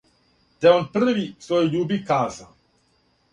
[0.63, 2.49] Те он први својој љуби каза: